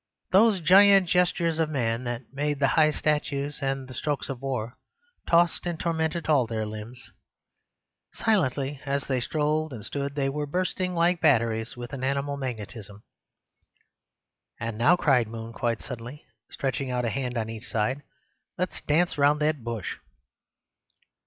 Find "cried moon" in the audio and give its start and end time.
14.95-15.53